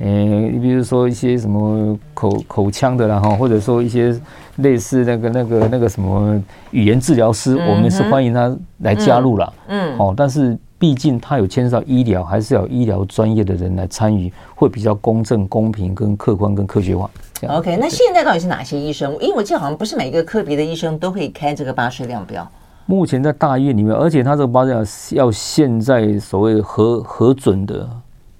[0.00, 4.18] 诶，你比如说一些什么口口腔的啦哈，或者说一些
[4.56, 9.52] 类似那个那个那个什么语言治疗师，我们是欢迎他来加入了。
[9.68, 17.10] 嗯，哦，但是毕竟他有牵涉到医疗，还是要医疗专业的人来参与，会比较公正、公平、跟客观、跟科学化。
[17.46, 19.12] OK，那现在到底是哪些医生？
[19.20, 22.50] 因为我记得好像不是每个科别的医生都可以开这个巴氏量表。
[22.86, 27.86] 目前在大医院里面，而且他这个巴氏量要现在所谓核核准的。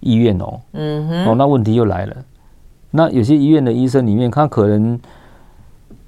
[0.01, 2.17] 医院哦，嗯哼，哦，那问题又来了。
[2.91, 4.99] 那有些医院的医生里面，他可能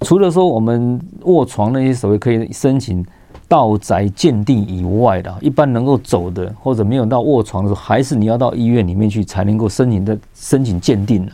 [0.01, 3.05] 除了说我们卧床那些所谓可以申请
[3.49, 11.33] 到宅鉴定以外的，一般能够走的或者没有到卧床的时候，还是你要到医院里面去才能够申请的申请鉴定的。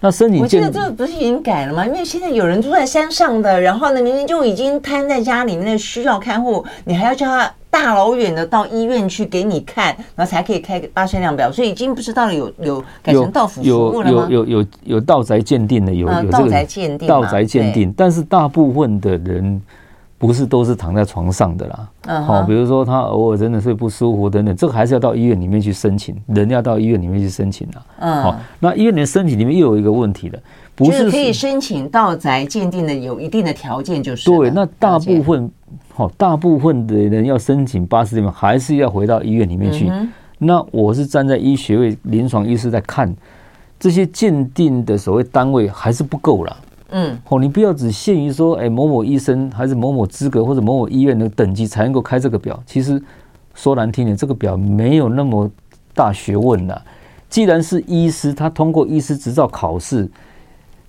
[0.00, 1.86] 那申请我记得这个不是已经改了吗？
[1.86, 7.52] 因为现在有人住在山上的，然后呢，明明就已经瘫在家里面需要看护，你还要叫他。
[7.80, 14.26] 大老远的到医院去给你看，然后才可以开个巴氏量表，所以已经不知道有有改成到府服务了吗？
[14.28, 19.62] 有有有有有到宅鉴定的，有有这个到宅鉴定，道宅鉴定，但是大部分的人
[20.18, 21.88] 不是都是躺在床上的啦。
[22.06, 27.80] 嗯，好，比如说他偶尔真的是不舒服等等，这个还是要到医院里面去申请，人要到医院里面去申请的。
[28.00, 30.38] 嗯，好，那医院的申请里面又有一个问题了，
[30.78, 34.30] 不是可以申请盗宅鉴定的，有一定的条件就是。
[34.30, 35.50] 对，那大部分。
[35.92, 39.90] 好，大部分的人要申请巴氏量，还是要回到医院里面去。
[40.38, 43.12] 那我是站在医学位临床医师在看
[43.80, 46.56] 这些鉴定的所谓单位还是不够了。
[46.90, 52.62] 嗯，哦，你不要只限于说，哎，某某医生还是某某资格或者某某医院的等级才能够开这个表。
[52.64, 53.02] 其实
[53.54, 55.50] 说难听点，这个表没有那么
[55.92, 56.80] 大学问了。
[57.28, 60.08] 既然是医师，他通过医师执照考试，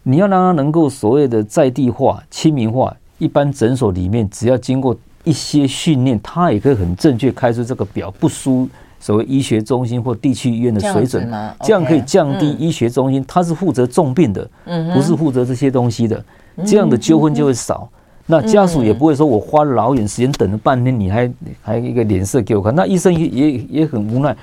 [0.04, 2.96] 你要让他能够所谓的在地化、亲民化。
[3.18, 8.66] 一般诊所里面，只要经过一些训练，他也可以很正确开出这个表，不输
[8.98, 11.30] 所谓医学中心或地区医院的水准。
[11.62, 14.50] 这样可以降低医学中心，他是负责重病的，
[14.94, 16.24] 不是负责这些东西的。
[16.66, 17.90] 这样的纠纷就会少。
[18.26, 21.30] 那家属也不会说我花了老远时间等了半天，你还
[21.62, 22.74] 还一个脸色给我看。
[22.74, 24.34] 那医生也也也很无奈，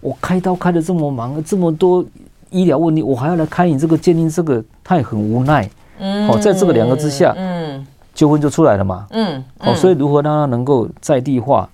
[0.00, 2.04] 我开刀开的这么忙，这么多
[2.50, 5.68] 医疗问题，我还要来开你这个鉴定，这个他也很无奈。
[5.98, 7.86] 嗯好，在这个两个之下，嗯。
[8.16, 11.68] 纠纷就出来了嘛，嗯，嗯，哦，所以如何让它能够在地化、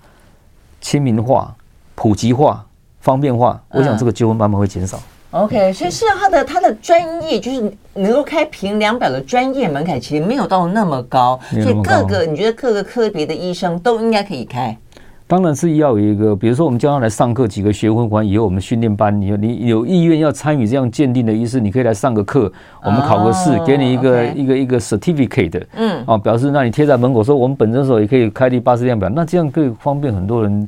[0.81, 1.55] 亲民化、
[1.95, 2.65] 普及化、
[2.99, 4.99] 方便化，我想这个纠纷慢慢会减少。
[5.31, 14.77] OK，所以是他的他的专业，就是能够开评量表的专业门槛，其实没有到那么高，所以各个你觉得各个科别的医生都应该可以开。
[15.25, 22.51] 当然是要有一个，比如说我们将要来上课几个学分完以后，我们训练班，你你有意愿要参与这样鉴定的医师，你可以来上个课，
[22.83, 30.67] 我们考个试，给你一个一个一个 certificate，嗯，啊，表示那你贴在门口说我们本诊所也可以开立巴士量表，那这样可以方便很多人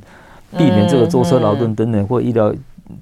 [0.56, 2.52] 避免这个舟车劳顿等等或医疗。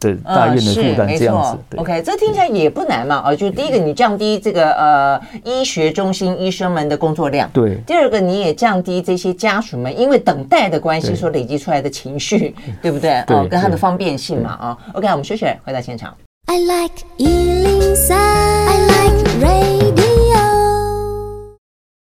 [0.01, 13.21] 的大院的负担这样子，OK，这听起来也不难嘛，啊，就第一个你降低这个呃医学中心医生们的工作量，对，第二个你也降低这些家属们因为等待的关系所累积出来的情绪， 对不对？
[13.29, 16.15] 哦，跟它的方便性嘛，啊，OK，我们休息，回到现场。
[16.47, 19.84] I like 103, I like radio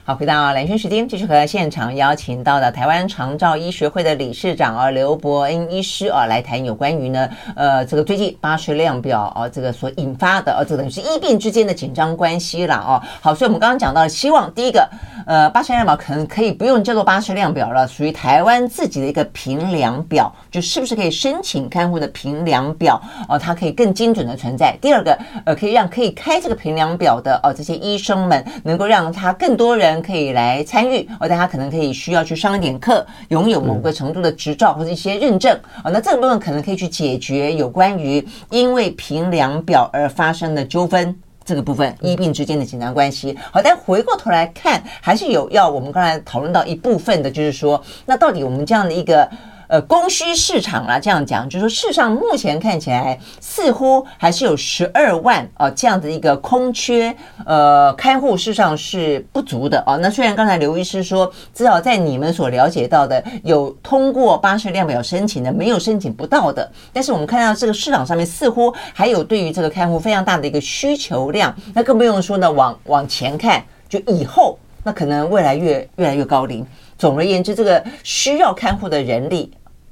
[0.07, 13.03] 好，回到蓝轩时间，继续和现场邀请到的台湾长照医学会的理事长啊刘伯恩医师啊来谈有关于呢呃这个最近巴氏量表啊这个所引发的啊这个等于是医病之间的紧张关系了啊。
[13.19, 14.89] 好，所以我们刚刚讲到了，希望第一个
[15.27, 24.75] 呃巴氏量表可能可以不用叫做巴氏量表了，属于台湾自己的一个评量表，就是不是可以申请看护的评量表哦，它可以更精准的存在。
[24.81, 30.01] 第二个呃可以让可以开这个评量表的哦这些医生们能够让他更多人。
[30.07, 35.91] 可以来参与，哦大家可能可以需要去上一点课，拥有某个程度的执照或者一些认证啊。
[35.91, 41.13] 那这个部分可能可以去解决有关于因为评量表而发生的纠纷，
[41.47, 43.35] 这个部分医病之间的紧张关系。
[43.51, 49.27] 好，但回过头来看，还是有要我们刚才讨论到一部分的，就是说，那到底我们这样的一个。
[49.67, 59.97] 呃，供需市场啦，这样讲，就是说，事实上目前看起来似乎还是有十二万啊这样的一个空缺，呃，开户事实上是不足的啊。
[59.97, 76.65] 那虽然刚才刘医师说，至少在你们所了解到的，有通过巴氏量表申请的，没有申请不到的，但是我们看到这个市场上面似乎还有对于这个开户非常大的一个需求量，那更不用说呢，往往前看，就以后那可能未来越越来越高龄。
[76.97, 79.51] 总而言之，这个需要看护的人力，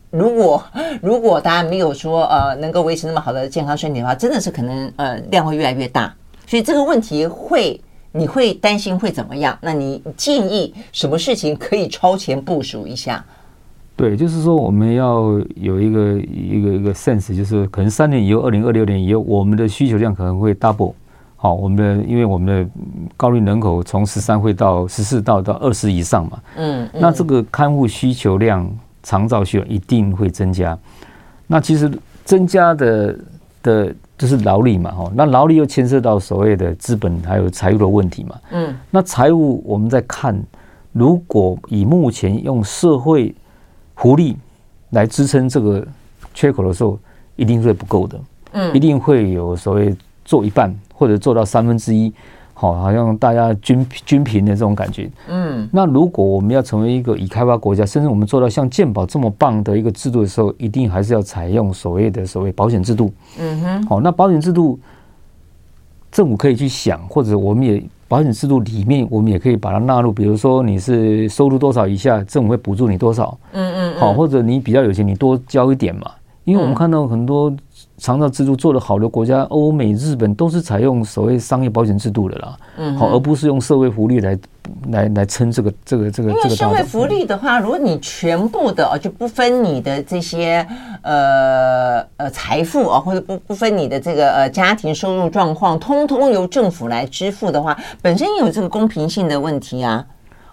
[0.10, 0.63] 如果
[1.02, 6.13] 如果大家没有说呃能够维持那么好的健康身体的话，真的是可能呃量会越来越大。
[6.48, 7.80] 所以这个问题会
[8.12, 9.58] 你会担心会怎么样？
[9.62, 13.24] 那你建议什么事情可以超前部署一下？
[13.96, 20.94] 对，就是说我们要有一个一个一个 sense，就是可能三年以后，二零二六年以后，我们的需求量可能会 double。
[21.45, 22.69] 好，我们的因为我们的
[23.15, 28.67] 高龄人口从十三会到十四到到二十以上嘛，嗯，那这个看护需求量、
[29.03, 30.75] 长照需求一定会增加。
[31.45, 31.91] 那其实
[32.23, 33.15] 增加的
[33.62, 40.36] 的就是劳力嘛，哈，那劳力又牵涉到所谓的资本还有财务的问题嘛，嗯，那财务我们在看，
[40.93, 43.36] 如果以目前用社会
[43.95, 44.36] 福利
[44.89, 45.86] 来支撑这个
[46.34, 46.97] 缺口的时候，
[47.36, 48.19] 一定是不够的，
[48.53, 50.75] 嗯，一定会有所谓做一半。
[50.97, 52.12] 或者做到三分之一，
[52.53, 55.12] 好，好像大家均均平的这种感觉。
[55.27, 63.12] 嗯，那如果我们要成为一个已开发国家，甚至我们做到像健保这么棒的一个制度的时候，一定还是要采用所谓的所谓保险制度。
[63.38, 64.79] 嗯哼，好，那保险制度，
[66.13, 70.13] 政府可以去想，或者我们也保险制度里面，我们也可以把它纳入。
[70.13, 73.38] 比如说你是收入多少以下，政府会补助你多少。
[73.51, 76.10] 嗯嗯，好，或者你比较有钱，你多交一点嘛。
[76.45, 77.53] 因为我们看到很多。
[77.97, 84.38] 长照制度做得好的国家，欧美、日本都是采用所谓商业保险制度的啦，嗯，好，而不是用社会福利来
[84.89, 86.29] 来来撑这个这个这个。
[86.29, 90.67] 因为社会福利的话，如果你全部的就不分你的这些
[91.03, 100.05] 呃呃财富啊，或者不不分你的这个呃家庭收入状况，通通由政府来支付的话，本身也有这个公平性的问题啊。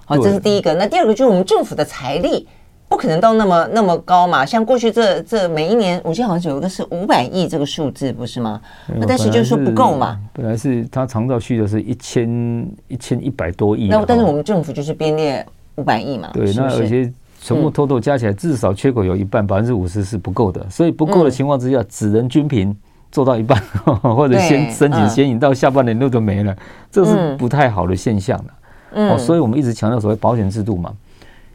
[0.05, 0.75] 好，这是第一个。
[0.75, 2.47] 那第二个就是我们政府的财力。
[2.93, 4.45] 不可能到那么那么高嘛？
[4.45, 8.61] 像过去这这每一年，我记得好像有一个是五百亿这个数字，不是吗？
[8.87, 10.21] 那但是就是说不够嘛。
[10.35, 15.45] 本来是它长照需求是一千一千一百多亿，那但是我们政府就是编列
[15.77, 16.29] 五百亿嘛。
[16.35, 20.69] 对，那有些全部偷偷加起来，至少缺口有一半，百分之五十是不够的。
[20.69, 22.77] 所以不够的情况之下，只能均平
[23.11, 23.59] 做到一半，
[24.03, 26.55] 或者先申请先引到下半年路都没了，
[26.91, 29.15] 这是不太好的现象了。
[29.15, 30.93] 哦，所以我们一直强调所谓保险制度嘛。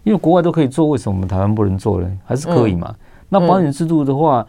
[0.07, 2.09] 因为国外都可以做，为什么我们台湾不能做呢？
[2.25, 2.95] 还是可以嘛？
[3.27, 4.47] 那保险制度的话，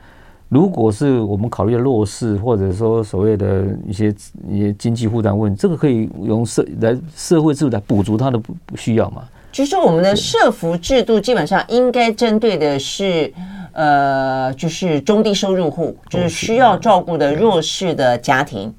[0.49, 4.15] 如果是我们考虑的弱势，或者说所谓的一些
[4.49, 9.25] 一些经济负担问题，这个可以用社来社会制度来补足它的不不需要嘛？
[9.51, 13.33] 就是说，我们的社服制度基本上应该针对的是，
[13.73, 18.73] 呃，就是中低收入户，就是需要照顾的弱势的家庭，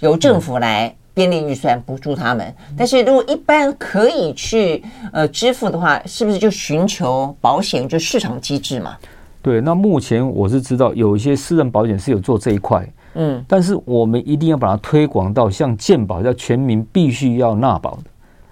[0.00, 0.94] 由政府来。
[1.16, 8.94] 编列预算补助他们，但是如果一般可以去呃支付的话，是不是就寻求保险就市场机制嘛？
[9.40, 17.98] 对，那目前我是知道有一些私人保险是有做这一块，嗯，但是我们一定要把它推广到像健保，叫全民必须要纳保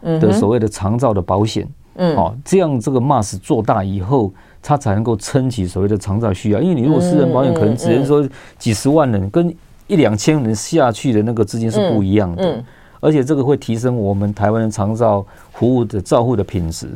[0.01, 6.63] 的的所谓的长照的保险，嗯，好，这样这个 mass 做大以后，它才能够撑起所谓的长照需要。
[6.63, 9.55] 因为你如果私人保险可能只能说几十万人跟。
[9.87, 12.65] 一两千人下去的那个资金是不一样的，嗯嗯、
[13.01, 16.89] 而且这个会提升我们台湾的长照服务的照护的品质。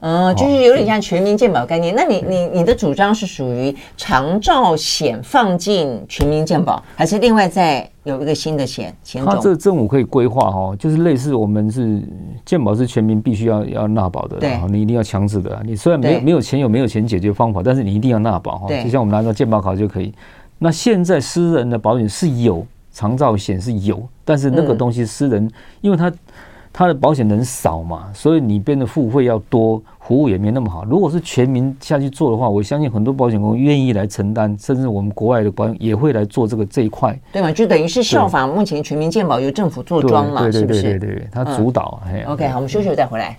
[0.00, 1.92] 嗯，就是有点像全民健保概念。
[1.92, 9.34] 那你你你的主张是属于长照险放进全民健保，还是另外再有一个新的险险种？
[9.34, 12.00] 它这个政府可以规划哈，就是类似我们是
[12.44, 15.60] 健保是全民必须要要纳保的，对，你一定要强制的。
[15.64, 18.68] 你虽然没有没有钱有没有钱解决方法，但是你一定要纳保哈。
[18.84, 20.14] 就像我们拿个健保卡就可以。
[20.58, 25.48] 那现在私人的保险是有长照险是有，但是那个东西私人，
[25.80, 26.12] 因为他
[26.72, 30.84] 他的保险人少嘛，所以你变得付费要多，服务也没那么好。
[30.84, 37.52] 如果是全民下去做的话，我相信很多保险公司愿意来承担，甚至我们国外的保险也会来做这个这一块，对嘛？
[37.52, 40.82] 就等于是效仿目前全民健保由政府做庄嘛，是不是？
[40.82, 42.00] 对对对，他主导。
[42.26, 43.38] OK，好，我们休息再回来。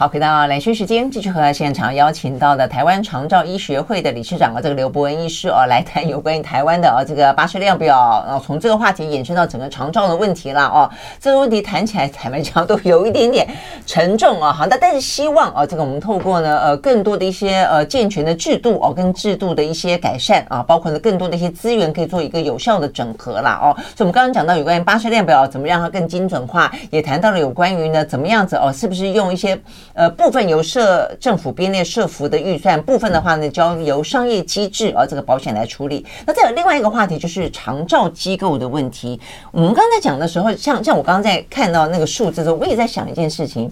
[0.00, 10.88] 好，回到兰萱时间，继续和现场邀请到的台湾长照医学会的理事长啊，这个刘伯文医师哦，来谈有关于台湾的啊这个巴氏量表，然后从这个话题延伸到整个长照的问题了哦。
[11.20, 13.46] 这个问题谈起来坦白讲都有一点点
[13.84, 14.50] 沉重啊。
[14.50, 23.76] 好，那但是希望啊，这个我们透过呢呃更多的一些呃健全的制度哦，跟制度的一些改善啊，包括呢更多的一些资源可以做一个有效的整合啦哦。
[23.94, 29.60] 所以我们刚刚讲到有关于巴氏量表怎么让它更精准化，也谈到了有关于呢怎么样子哦，是不是用一些。
[30.00, 36.06] 呃，部分由社政府编列社服的预算，部分的话呢，交由商业机制啊，这个保险来处理。
[36.24, 39.20] 那再有另外一个话题，就是长照机构的问题。
[39.52, 43.70] 我们刚才讲的时候，像像我刚刚在看到那个数字的时候，我也在想一件事情：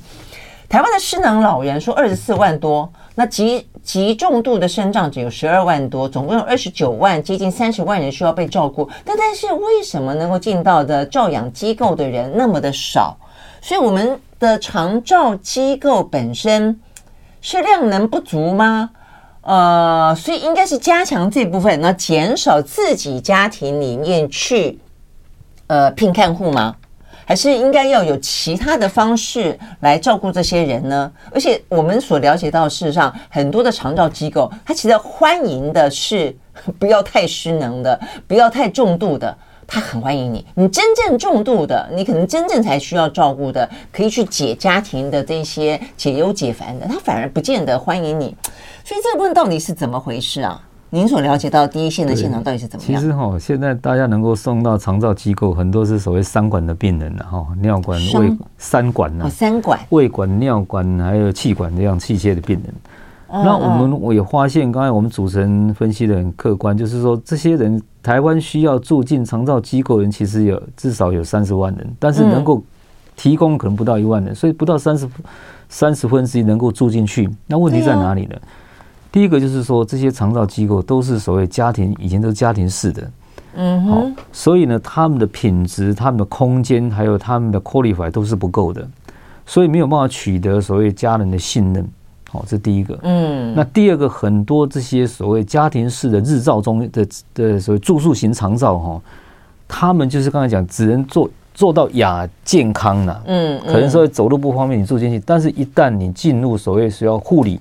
[0.69, 8.87] 台湾的失能老人说二十四万多，那极极重度的身障只有十二万多，总共有二十九万，接近三十万人需要被照顾。
[9.03, 13.17] 但但是为什么能够进到的照养机构的人那么的少？
[13.63, 14.21] 所以我们。
[14.39, 16.81] 的长照机构本身
[17.41, 18.91] 是量能不足吗？
[19.43, 24.79] 呃，所以应该是加强这部分，那减少自己家庭里面去
[25.69, 26.77] 呃聘看护吗？
[27.25, 31.11] 还是应该要有其他的方式来照顾这些人呢？
[31.31, 36.35] 而且我们所了解到，事实上很多的长照机构，它其实欢迎的是
[36.79, 39.37] 不要太失能的，不要太重度的。
[39.71, 48.35] 他很欢迎你，你真正重度的，你可能真正才需要照顾的，可以去解家庭的这些解忧解烦的，他反而不见得欢迎你。
[48.83, 50.59] 所以这个部分到底是怎么回事啊？
[50.89, 52.99] 您所了解到第一线的现场到底是怎么样？
[52.99, 62.75] 其实哈、哦，现在大家能够送到长照机构，很多是所谓三管的病人了哈，尿管、胃三管呢，三管、胃管、尿管还有气管这样器械的病人。
[63.31, 72.63] 那我们我也发现，刚才我们主持人分析的很客观，就是说这些人台湾需要住进长照机构的人，其实有至少有三十万人，但是能够
[73.17, 75.07] 提供可能不到一万人，所以不到三十
[75.69, 77.29] 三十分之一能够住进去。
[77.47, 78.37] 那问题在哪里呢？
[79.13, 83.11] 第一个就是说，这些长照机构都是所谓家庭，以前都是家庭式的，
[83.57, 88.87] 嗯，好，所以呢，他们的品质、他们的空间还有他们的 qualify 都是不够的，
[89.45, 91.87] 所以没有办法取得所谓家人的信任。
[92.31, 92.99] 好，这第一个。
[93.03, 99.01] 嗯，那第二个，很多这些所谓家庭式的日照中的的所谓住宿型长照哈，
[99.67, 103.23] 他们就是刚才讲，只能做做到亚健康了。
[103.27, 107.59] 嗯，可能说走路不方便，你住进去，但是一旦你进入所谓需要护理、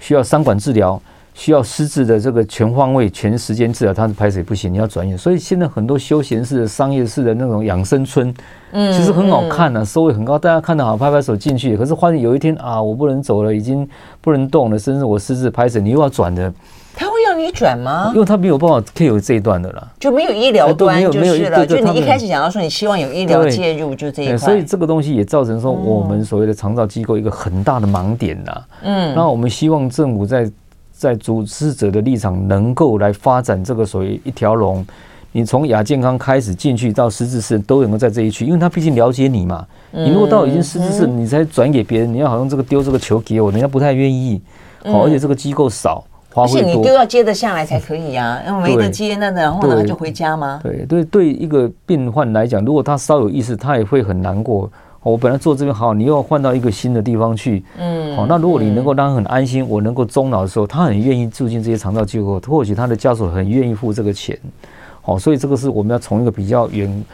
[0.00, 1.00] 需要三管治疗。
[1.34, 5.16] 需要失智的这个全方位、全时间治疗，它是拍水不行，你要转院。
[5.16, 8.32] 所以现在很多休闲式的、商业式的那种养生村，
[8.72, 11.76] 嗯，其实很好看啊，收益很高，大家看得好，拍拍手进去。
[11.76, 13.88] 可是发现有一天啊，我不能走了，已经
[14.20, 16.52] 不能动了，甚至我失智拍水，你又要转的，
[16.94, 18.10] 他会要你转吗？
[18.12, 21.66] 因为他没有办法可以有这一段的了，就没有医疗端就是了。
[21.66, 24.36] 就你一开始讲到说你希望有医疗介入，就这一块。
[24.36, 28.62] 所以这个东西也造成说我们所谓的长照机构一个很大的盲点呐。
[28.82, 30.50] 嗯，那我们希望政府在。
[31.02, 34.86] 在主事者的立场，能够来发展这个所谓一条龙，
[35.32, 39.66] 你从亚健康开始进去到失智式都能够在这一区，因为他毕竟了解你嘛。
[39.90, 44.40] 你如果到已经失智式，你才转给别人，你要好像这个丢这个球给我，人家不太愿意。
[44.84, 50.60] 好，而且这个机构少，花费多，而且你都要接得下来才可以啊，因为没得接，那然后呢就回家吗？
[50.62, 54.70] 对对对，一个病患来讲，如果他稍有意识，他也会很难过。
[55.04, 57.64] 我本来做这边好，你又要换到一个新的地方去，
[58.12, 64.38] 嗯，好，那如果你能够让他很安心，我能够终老的时候，他很愿意住进这些长照机构，或许他的家属很愿意付这个钱，
[65.00, 67.04] 好，所以这个是我们要从一个比较远、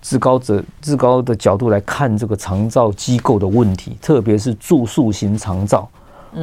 [0.00, 5.88] 至高者、至高的角度来看这个长照机构的问题，特别是住宿型长照。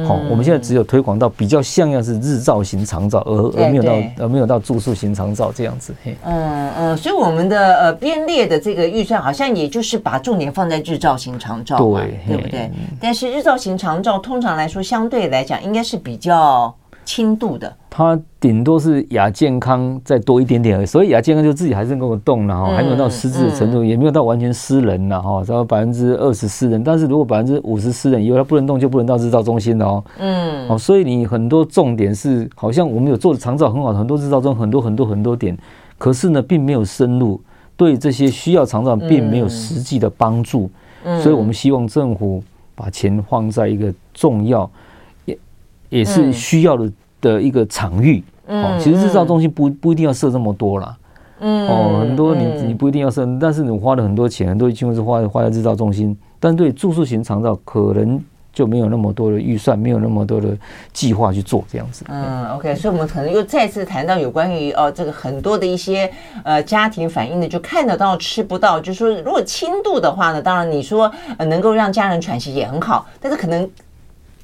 [0.06, 5.94] 好，我们现在只有推广到比较像样是日照型长照，而而没有到而没有到住宿型长照这样子。
[6.24, 12.70] 嗯嗯，所以我们的呃编列的这个预算好像也就是把重点放在日照型长照，对对不对？
[13.00, 16.74] 但是日照型长照通常来说相对来讲应该是比较
[17.04, 17.72] 轻度的。
[17.90, 26.82] 它顶多是亚健康再多一点点而已，所以亚健康就自己还是能够动了哈，还没有到失智的程度，也没有到完全失能了哈，只要百分之二十失能。
[26.82, 30.04] 但是如果百分之五十失能，以后他不能动，就不能到日照中心了哦。
[30.18, 35.56] 嗯，哦，所以你很多重点是，好像我们有做的长照很好，很多日照中很多很多很多点，
[35.96, 37.40] 可是呢，并没有深入
[37.76, 40.68] 对这些需要长照，并没有实际的帮助。
[41.04, 42.42] 嗯，所以我们希望政府
[42.74, 44.68] 把钱放在一个重要，也
[45.98, 46.92] 也是需要的。
[47.24, 50.94] 的一个场域，哦，其实日照中心不不一定要设这么多啦，
[51.40, 58.22] 嗯，哦，很多你你不一定要设，但是你花了很多钱，很多机构是花花在日照中心，但对住宿型长照可能
[58.52, 60.54] 就没有那么多的预算，没有那么多的
[60.92, 62.04] 计划去做这样子。
[62.10, 73.66] 嗯，OK，所以我们可能又再次谈到有关于哦，这个很多的一些呃家庭反映的，就看得到吃不到，就是说如果轻度的话呢，当然你说呃能够让家人喘息也很好，但是可能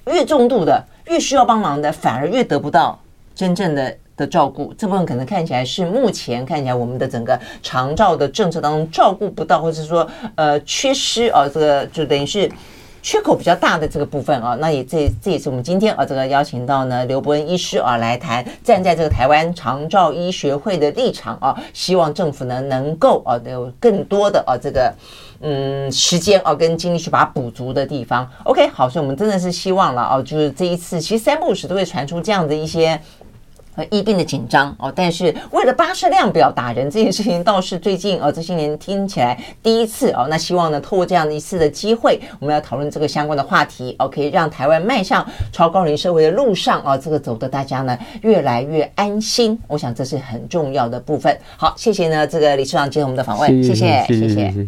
[0.07, 0.83] 越重度的。
[1.11, 2.97] 越需要帮忙的，反而越得不到
[3.35, 4.73] 真正的的照顾。
[4.75, 12.49] 这部分可能看起来是目前看起来我们的整个长照的政策当中照顾不到，或者说呃缺失啊，这个就等于是
[13.03, 14.57] 缺口比较大的这个部分啊。
[14.61, 24.95] 那也这这也是我们今天啊这个邀请到呢刘伯恩医师啊来谈，站在这个台湾长照医学会的立场啊，希望政府呢能够啊有更多的啊这个。
[25.43, 33.01] 嗯，时间哦，跟精力去把它补足的地方，OK，好，所以我们真的是希望了哦，就是这一次，其实三不五时都会传出这样的一些
[33.77, 51.35] 呃疫病的紧张哦，但是为了巴士量表打人这件事情，倒是最近哦这些年听起来第一次哦，那希望呢，透过这样的一次的机会，我们要讨论这个相关的话题哦，可以让台湾迈向超高龄社会的路上啊，这个走的大家呢越来越安心，我想这是很重要的部分。
[51.57, 54.29] 好，谢谢呢这个理事长接受我们的访问，谢谢，谢谢。
[54.29, 54.67] 谢谢谢谢。